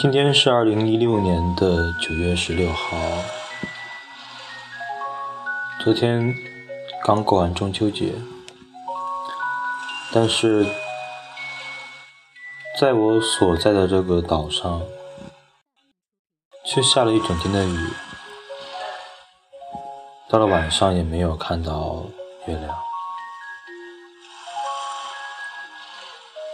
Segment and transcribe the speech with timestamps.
[0.00, 2.96] 今天是二零一六年的九月十六号，
[5.84, 6.34] 昨天
[7.04, 8.14] 刚过完中秋节，
[10.12, 10.66] 但是
[12.80, 14.82] 在我所在的这个岛上，
[16.64, 17.78] 却下了一整天的雨，
[20.28, 22.02] 到了晚上也没有看到
[22.46, 22.89] 月亮。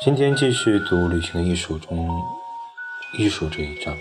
[0.06, 2.08] 今天继续读《旅行艺术》中。
[3.18, 3.92] 艺术这一章，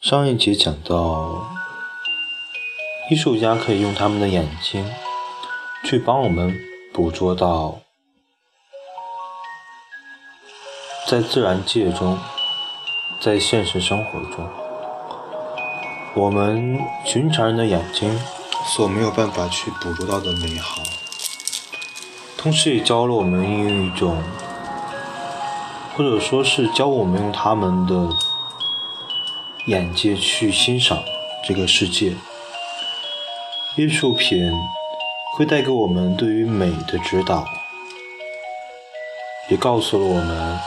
[0.00, 1.46] 上一节讲到，
[3.08, 4.84] 艺术家可以用他们的眼睛
[5.84, 6.58] 去帮我们
[6.92, 7.78] 捕捉到，
[11.06, 12.18] 在自然界中，
[13.20, 14.50] 在现实生活中，
[16.16, 18.18] 我们寻常人的眼睛
[18.74, 20.82] 所没有办法去捕捉到的美好。
[22.42, 24.20] 同时也教了我们用一种，
[25.94, 28.08] 或者说是教我们用他们的
[29.68, 30.98] 眼界去欣赏
[31.44, 32.16] 这个世界。
[33.76, 34.52] 艺术品
[35.36, 37.46] 会带给我们对于美的指导，
[39.48, 40.58] 也告诉了我们，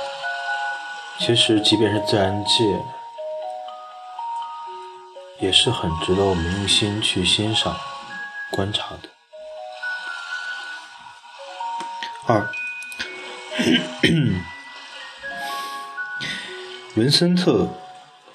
[1.20, 2.64] 其实即便是自然界，
[5.42, 7.76] 也是很值得我们用心去欣赏、
[8.50, 9.15] 观察的。
[12.28, 12.50] 二，
[16.96, 17.64] 文森特·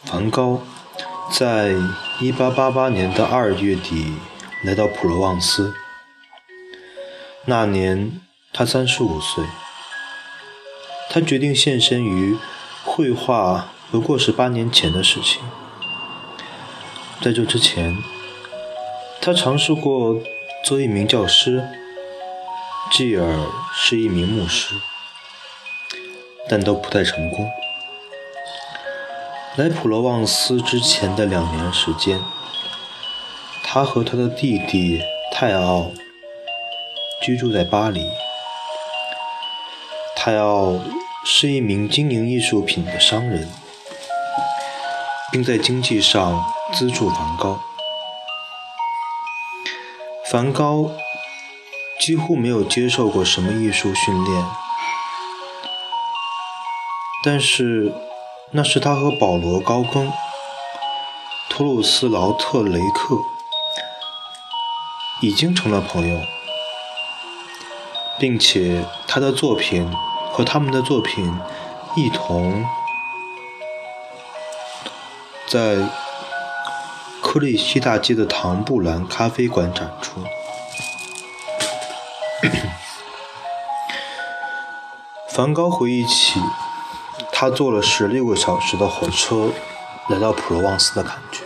[0.05, 0.63] 梵高
[1.33, 1.75] 在
[2.21, 4.15] 1888年的二月底
[4.63, 5.75] 来到普罗旺斯。
[7.47, 8.21] 那年
[8.53, 9.45] 他35岁，
[11.11, 12.39] 他决定献身于
[12.85, 15.43] 绘画，不过是八年前的事情。
[17.21, 17.99] 在这之前，
[19.21, 20.21] 他尝试过
[20.65, 21.65] 做一名教师。
[22.91, 24.75] 继而是一名牧师，
[26.49, 27.49] 但都不太成功。
[29.57, 32.21] 来普罗旺斯之前的两年时间，
[33.63, 35.01] 他和他的弟弟
[35.33, 35.93] 泰奥
[37.23, 38.11] 居住在巴黎。
[40.17, 40.81] 泰奥
[41.25, 43.49] 是一名经营艺术品的商人，
[45.31, 47.63] 并在经济上资助梵高。
[50.29, 50.91] 梵高。
[52.01, 54.45] 几乎没有接受过什么艺术训练，
[57.23, 57.93] 但是
[58.53, 60.11] 那是他和保罗·高更、
[61.51, 63.17] 托鲁斯劳特雷克
[65.21, 66.19] 已经成了朋友，
[68.19, 69.87] 并且他的作品
[70.33, 71.31] 和他们的作品
[71.97, 72.65] 一同
[75.47, 75.77] 在
[77.21, 80.25] 克里希大街的唐布兰咖啡馆展出。
[85.33, 86.41] 梵高回忆起
[87.33, 89.53] 他坐了十六个小时的火车
[90.09, 91.45] 来到普罗旺斯的感觉。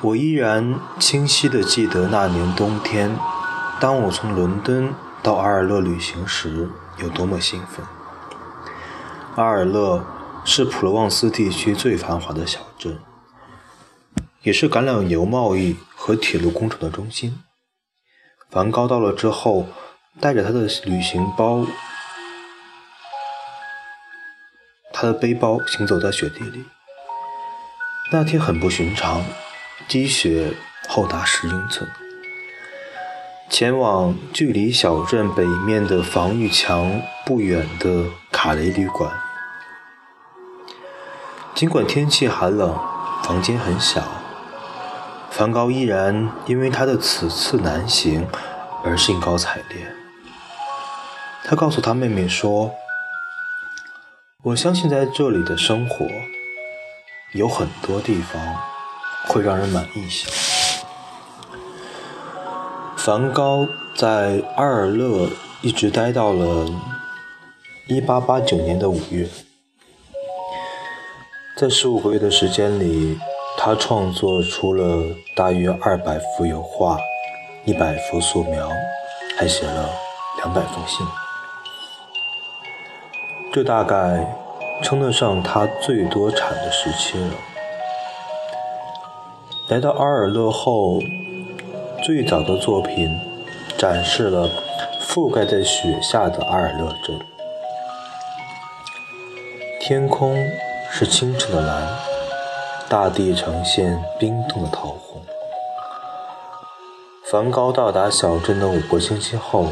[0.00, 3.16] 我依然清晰地记得那年冬天，
[3.80, 6.68] 当我从伦敦到阿尔勒旅行时
[6.98, 7.86] 有多么兴奋。
[9.36, 10.04] 阿尔勒
[10.44, 12.98] 是普罗旺斯地区最繁华的小镇，
[14.42, 17.40] 也是橄榄油贸易和铁路工程的中心。
[18.50, 19.68] 梵高到了之后。
[20.20, 21.66] 带着他的旅行包，
[24.92, 26.64] 他的背包行走在雪地里。
[28.12, 29.24] 那天很不寻常，
[29.88, 30.52] 积雪
[30.88, 31.88] 厚达十英寸。
[33.48, 39.10] 前往距离小镇北面的防御墙不远的卡雷旅馆。
[41.54, 42.78] 尽管天气寒冷，
[43.22, 44.02] 房间很小，
[45.30, 48.26] 梵高依然因为他的此次南行
[48.84, 49.94] 而兴高采烈。
[51.44, 52.72] 他告诉他妹妹说
[54.44, 56.06] ：“我相信在这里的生活
[57.34, 58.40] 有很多地方
[59.26, 60.30] 会让人满意些。”
[62.96, 63.66] 梵高
[63.96, 65.28] 在阿尔勒
[65.60, 66.70] 一直待到了
[67.88, 69.28] 1889年的五月，
[71.58, 73.18] 在十五个月的时间里，
[73.58, 76.96] 他创作出了大约二百幅油画、
[77.64, 78.70] 一百幅素描，
[79.36, 79.90] 还写了
[80.38, 81.04] 两百封信。
[83.52, 84.34] 这大概
[84.82, 87.34] 称得上他最多产的时期了。
[89.68, 90.98] 来到阿尔勒后，
[92.02, 93.14] 最早的作品
[93.76, 94.48] 展示了
[95.02, 97.20] 覆盖在雪下的阿尔勒镇，
[99.82, 100.34] 天空
[100.90, 101.86] 是清澈的蓝，
[102.88, 105.22] 大地呈现冰冻的桃红。
[107.30, 109.66] 梵高到达小镇的五个星期后，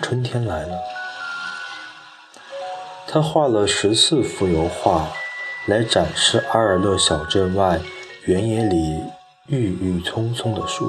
[0.00, 0.93] 春天来了。
[3.14, 5.06] 他画了十四幅油画，
[5.66, 7.80] 来展示阿尔勒小镇外
[8.24, 9.04] 原野里
[9.46, 10.86] 郁郁葱葱的树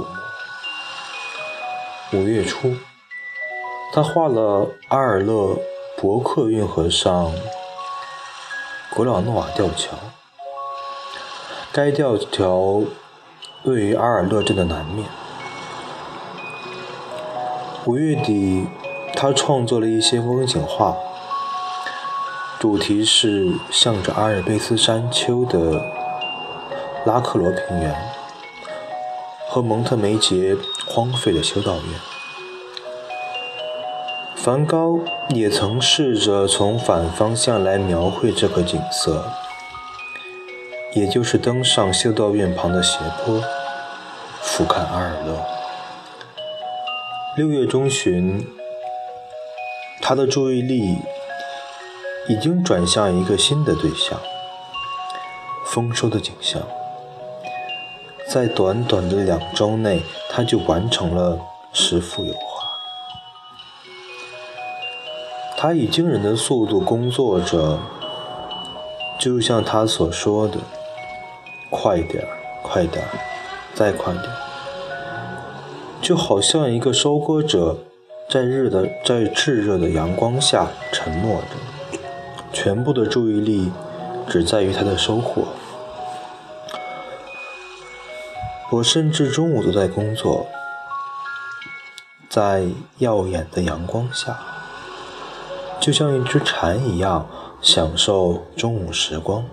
[2.11, 2.17] 木。
[2.17, 2.73] 五月初，
[3.93, 5.59] 他画了阿尔勒
[5.97, 7.31] 伯克运河上
[8.95, 9.95] 格朗诺瓦吊桥。
[11.71, 12.81] 该吊桥
[13.65, 15.07] 位于阿尔勒镇的南面。
[17.85, 18.65] 五月底，
[19.13, 20.97] 他创作了一些风景画，
[22.65, 25.85] 主题是向着阿尔卑斯山丘的
[27.05, 27.95] 拉克罗平原
[29.47, 30.57] 和蒙特梅杰
[30.87, 31.83] 荒废的修道院。
[34.35, 39.23] 梵高也曾试着从反方向来描绘这个景色，
[40.95, 43.43] 也就是登上修道院旁的斜坡，
[44.41, 45.39] 俯瞰阿尔勒。
[47.37, 48.43] 六月中旬，
[50.01, 50.97] 他的注意力
[52.27, 54.19] 已经转向一个新的对象——
[55.67, 56.61] 丰收的景象。
[58.27, 61.39] 在短短的两周内，他就完成了
[61.71, 62.65] 十幅油画。
[65.57, 67.79] 他以惊人的速度工作着，
[69.19, 70.57] 就像他所说的
[71.69, 72.29] ：“快点儿
[72.63, 73.11] 快点儿
[73.73, 74.37] 再快点儿。”
[76.01, 77.77] 就好像一个收割者
[78.29, 81.47] 在日的在炙热的阳光下沉默着，
[82.55, 83.69] 全部的注意力
[84.29, 85.43] 只在于他的收获。
[88.71, 90.47] 我甚至中午都在工作，
[92.29, 92.65] 在
[92.99, 94.39] 耀眼的阳光下，
[95.81, 97.27] 就像一只蝉一样
[97.61, 99.45] 享受中午时光。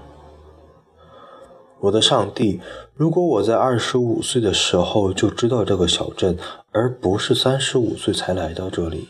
[1.80, 2.60] 我的上帝！
[2.94, 6.38] 如果我在二十五岁的时候就知道这个小镇，
[6.70, 9.08] 而不是三十五岁才来到这里，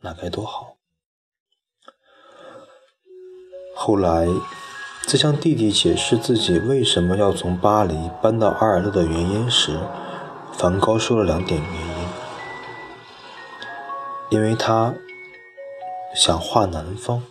[0.00, 0.77] 那该多好！
[3.80, 4.26] 后来，
[5.06, 9.78] 在向弟弟解释自己为什么要从巴黎搬到阿尔勒的原因时，
[10.52, 12.08] 梵高说了两点原因：
[14.30, 14.94] 因为他
[16.12, 17.22] 想画南方。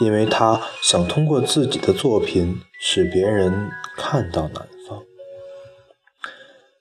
[0.00, 5.02] 因为他想通过自己的作品使别人看到南方，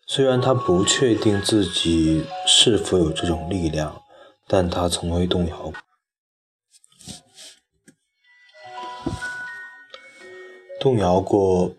[0.06, 4.04] 虽然他不确定自己是否有这种力量，
[4.48, 5.74] 但他从未动摇过，
[10.80, 11.72] 动摇过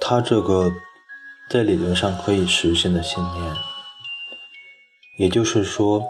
[0.00, 0.72] 他这个
[1.50, 3.54] 在理论上可以实现的信念，
[5.18, 6.02] 也就是说，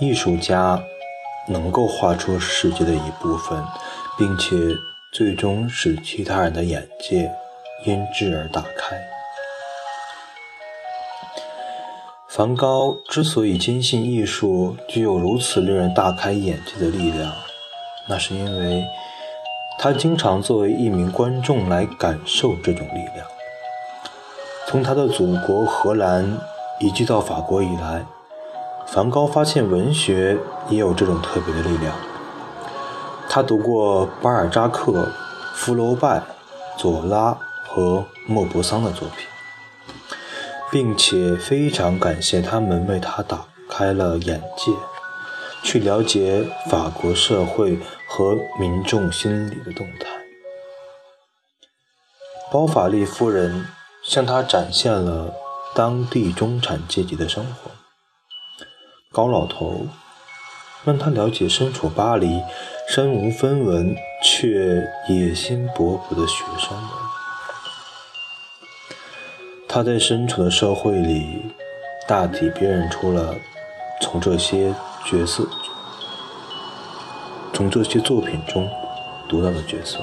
[0.00, 0.82] 艺术家。
[1.48, 3.64] 能够画出世界的一部分，
[4.16, 4.56] 并且
[5.12, 7.32] 最终使其他人的眼界
[7.86, 8.96] 因之而打开。
[12.28, 17.32] 梵高之所以坚信艺术具有如此令人大开眼界的力量，
[18.06, 18.84] 那是因为
[19.82, 23.26] 他经常作为一名观众来感受这种力量。
[24.68, 26.38] 从他的祖国荷兰
[26.80, 28.04] 移居到法国以来。
[28.86, 30.36] 梵高发现文学
[30.68, 31.94] 也有这种特别的力量。
[33.28, 35.08] 他读过巴尔扎克、
[35.54, 36.20] 福楼拜、
[36.76, 39.28] 左拉和莫泊桑的作品，
[40.72, 44.72] 并且非常感谢他们为他打开了眼界，
[45.62, 50.08] 去了解法国社会和民众心理的动态。
[52.52, 53.66] 包法利夫人
[54.02, 55.32] 向他展现了
[55.74, 57.70] 当地中产阶级的生活。
[59.12, 59.86] 高老头
[60.84, 62.42] 让他了解身处巴黎、
[62.88, 66.90] 身无分文却野心勃勃的学生们。
[69.68, 71.54] 他在身处的社会里，
[72.08, 73.36] 大体辨认出了
[74.00, 74.74] 从这些
[75.04, 75.46] 角色、
[77.52, 78.68] 从这些作品中
[79.28, 79.98] 读到的角色。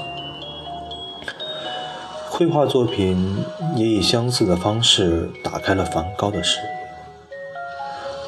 [2.28, 6.68] 绘画作品也以相似的方式打开了梵高的视野。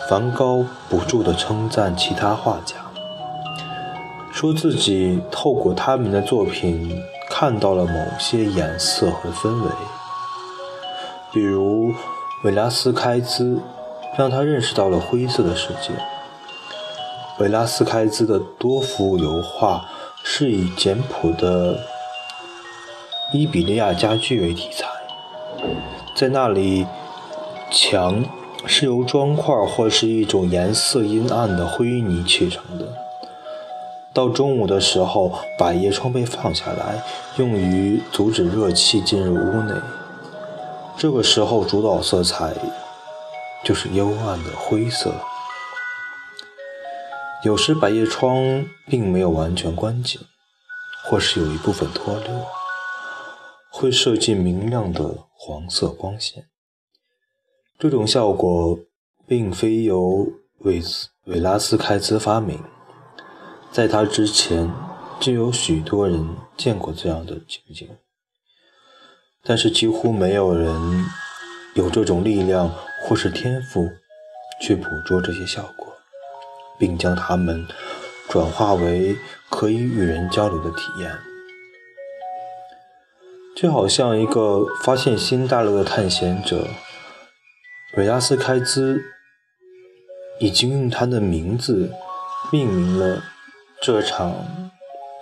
[0.09, 2.77] 梵高不住地称赞其他画家，
[4.33, 9.71] 说自己透过他们的作品看到了某些颜色和氛围，
[11.33, 11.95] 比如
[12.43, 13.61] 维拉斯开兹
[14.19, 15.93] 让他认识到了灰色的世界。
[17.41, 19.85] 维拉斯开兹的多幅油画
[20.23, 21.81] 是以简朴的
[23.33, 24.87] 伊比利亚家具为题材，
[26.15, 26.87] 在那里
[27.71, 28.25] 墙。
[28.67, 32.87] 是由砖块或是一种颜色阴暗的灰泥砌成的。
[34.13, 37.03] 到中午的时候，百叶窗被放下来，
[37.39, 39.73] 用于阻止热气进入屋内。
[40.99, 42.53] 这个时候主导色彩
[43.65, 45.11] 就是幽暗的灰色。
[47.43, 50.21] 有时百叶窗并没有完全关紧，
[51.05, 52.47] 或是有一部分脱落，
[53.71, 56.49] 会射进明亮的黄色光线。
[57.79, 58.79] 这种效果
[59.27, 60.83] 并非由韦
[61.25, 62.63] 韦拉斯开兹发明，
[63.73, 64.71] 在他之前
[65.19, 67.89] 就有许多人见过这样的情景，
[69.43, 71.07] 但是几乎没有人
[71.73, 72.71] 有这种力量
[73.03, 73.89] 或是天赋
[74.61, 75.90] 去捕捉这些效果。
[76.81, 77.65] 并将它们
[78.29, 79.17] 转化为
[79.51, 81.13] 可以与人交流的体验，
[83.55, 86.67] 就好像一个发现新大陆的探险者，
[87.97, 89.03] 维拉斯开兹
[90.39, 91.93] 已经用他的名字
[92.51, 93.23] 命名了
[93.83, 94.35] 这场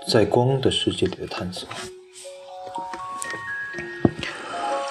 [0.06, 1.68] 在光的世界里的探索。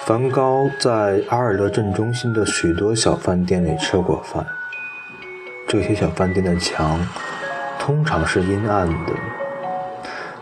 [0.04, 4.57] 梵高在阿尔勒镇中心的许多小饭店里吃过饭。
[5.68, 6.98] 这些小饭店的墙
[7.78, 9.12] 通常是阴暗的，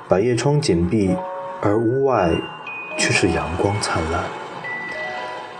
[0.08, 1.16] 百叶窗紧闭，
[1.60, 2.30] 而屋外
[2.96, 4.22] 却是阳光灿烂。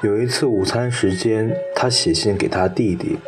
[0.03, 3.19] 有一次午餐时间，他写信给他弟弟，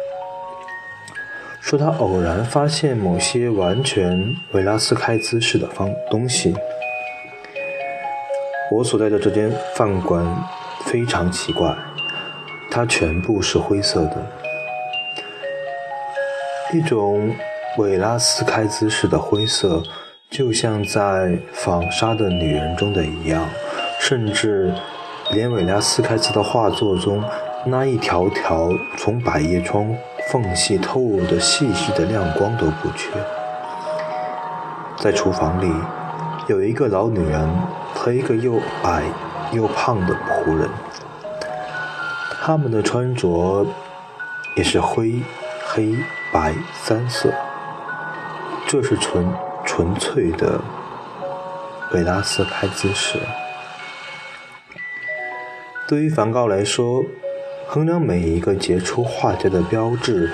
[1.61, 6.54] 说他偶然发现某些完全维拉斯开兹式的方东西。
[8.71, 10.25] 我所在的这间饭馆
[10.85, 11.75] 非常奇怪，
[12.71, 14.38] 它全部是灰色的。
[16.71, 17.35] 一种
[17.79, 19.83] 韦拉斯开兹式的灰色，
[20.29, 21.01] 就像在
[21.51, 23.49] 《纺纱的女人》中的一样，
[23.99, 24.75] 甚至
[25.31, 27.25] 连韦拉斯开兹的画作中
[27.65, 29.95] 那一条条从百叶窗
[30.31, 33.09] 缝隙透入的细细的亮光都不缺。
[34.99, 35.73] 在厨房里，
[36.49, 37.49] 有一个老女人
[37.95, 39.05] 和一个又矮
[39.53, 40.69] 又胖的仆人，
[42.43, 43.67] 他们的穿着
[44.55, 45.23] 也是灰。
[45.71, 45.95] 黑
[46.31, 47.33] 白三色，
[48.67, 49.33] 这是纯
[49.65, 50.61] 纯粹的
[51.93, 53.19] 维拉斯开姿式。
[55.89, 57.03] 对于梵高来说，
[57.67, 60.31] 衡量每一个杰出画家的标志，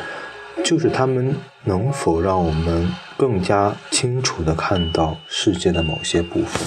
[0.65, 6.67] 就是他们能否让我们更加清楚地看到世界的某些部分。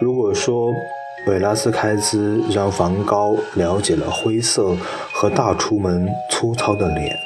[0.00, 0.72] 如果说，
[1.28, 4.76] 维拉斯开兹让梵高了解了灰色
[5.18, 7.18] 和大厨门粗糙的脸，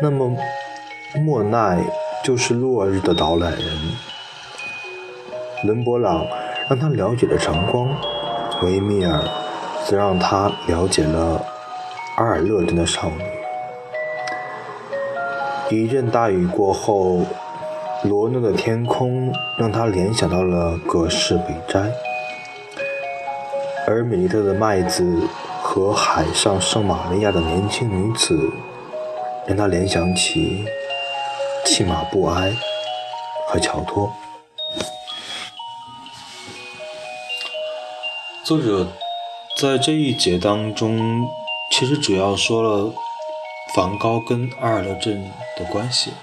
[0.00, 0.30] 那么
[1.26, 1.82] 莫奈
[2.22, 3.60] 就是落日的导览人。
[5.64, 6.24] 伦勃朗
[6.70, 7.88] 让他了解了晨光，
[8.62, 9.20] 维米尔
[9.84, 11.44] 则让他了解了
[12.16, 13.24] 阿尔勒镇的少女。
[15.76, 17.22] 一阵大雨过后，
[18.04, 21.90] 罗讷的天空让他联想到了葛氏北斋。
[23.84, 25.04] 而米利特的麦子
[25.70, 28.50] 和海上圣玛利亚的年轻女子，
[29.46, 30.64] 让他联想起
[31.62, 32.56] 弃马布埃
[33.46, 34.10] 和乔托。
[38.42, 38.88] 作者
[39.58, 41.28] 在这一节当中，
[41.70, 42.94] 其实主要说了
[43.74, 46.14] 梵高跟阿尔勒镇的关系。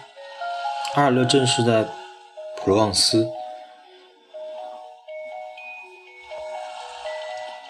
[0.96, 1.84] 阿尔勒镇是在
[2.58, 3.30] 普罗旺斯。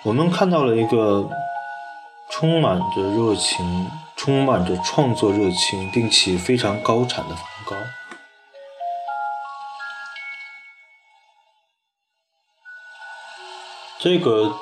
[0.03, 1.29] 我们看到了一个
[2.37, 7.77] 充满着热情、充满着创作热情，并且非常高产的梵高。
[13.97, 14.53] 这个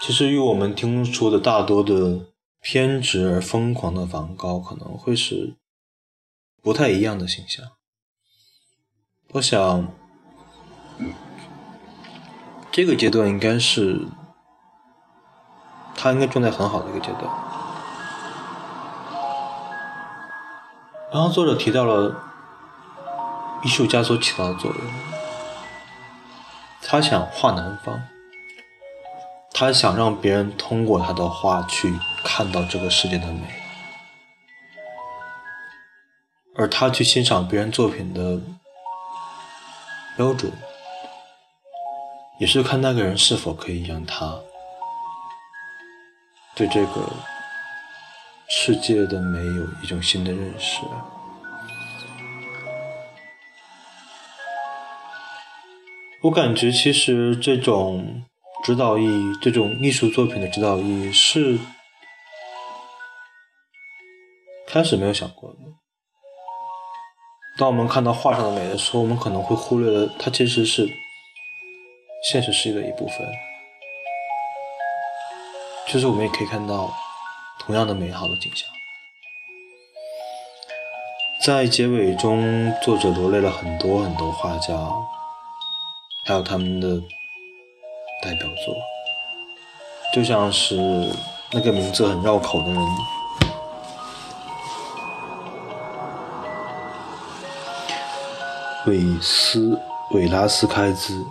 [0.00, 2.28] 其实与我们听说的大多的
[2.62, 5.58] 偏执而疯狂的梵高可能会是
[6.62, 7.62] 不太一样的形象。
[9.32, 9.92] 我想，
[12.72, 14.08] 这个阶段应该是。
[16.00, 17.24] 他应该状态很好的一个阶段。
[21.12, 22.14] 然后作者提到了
[23.64, 24.80] 艺术家所起到的作用。
[26.80, 28.00] 他想画南方，
[29.52, 33.42] 他想让别人通过他的画去看到这个世界的美，
[36.56, 38.40] 而他去欣赏别人作品的
[40.16, 40.52] 标准，
[42.38, 44.38] 也是看那个人是否可以让他。
[46.58, 47.08] 对这个
[48.48, 50.80] 世界的美有一种新的认识。
[56.22, 58.24] 我感觉，其实这种
[58.64, 61.60] 指导意义，这种艺术作品的指导意义，是
[64.66, 65.58] 开始没有想过的。
[67.56, 70.88] 当我们看到画上的美的时候，我们可能会忽略了，它其实是
[72.28, 73.47] 现实世界的一部分。
[75.90, 76.92] 其实我们也可以看到
[77.58, 78.68] 同样的美好的景象。
[81.42, 84.74] 在结尾中，作者罗列了很多很多画家，
[86.26, 87.00] 还有他们的
[88.22, 88.76] 代表作，
[90.12, 90.76] 就像是
[91.52, 92.78] 那个名字很绕口的人——
[98.86, 99.80] 韦斯
[100.10, 101.24] 韦拉斯开兹。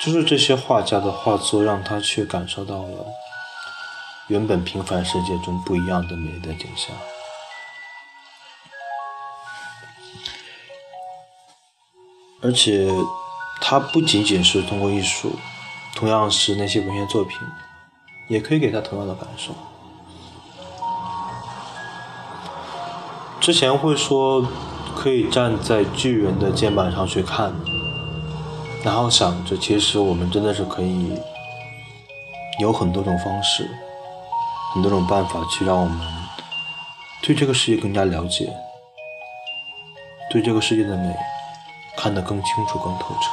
[0.00, 3.06] 就是这些画家的画作，让他去感受到了
[4.28, 6.96] 原本平凡世界中不一样的美的景象。
[12.42, 12.88] 而且，
[13.60, 15.36] 他不仅仅是通过艺术，
[15.94, 17.36] 同样是那些文学作品，
[18.30, 19.52] 也可以给他同样的感受。
[23.38, 24.48] 之前会说，
[24.96, 27.54] 可以站在巨人的肩膀上去看。
[28.82, 31.12] 然后想着，其实我们真的是可以
[32.58, 33.68] 有很多种方式，
[34.72, 36.00] 很多种办法去让我们
[37.22, 38.50] 对这个世界更加了解，
[40.30, 41.14] 对这个世界的美
[41.96, 43.30] 看得更清楚、更透彻。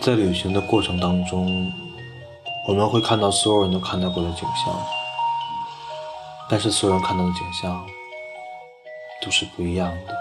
[0.00, 1.72] 在旅行的过程当中，
[2.68, 4.72] 我们会看到所有人都看到过的景象，
[6.48, 7.84] 但是所有人看到的景象
[9.20, 10.14] 都是不一样的。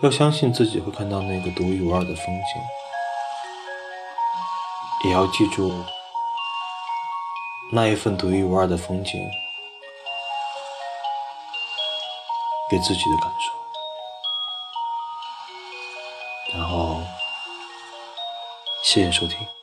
[0.00, 2.62] 要相信自己会看到那个独一无二的风景，
[5.04, 5.72] 也要记住
[7.72, 9.12] 那一份独一无二的风景
[12.70, 13.52] 给自己的感受。
[16.56, 17.02] 然后，
[18.84, 19.57] 谢谢收听。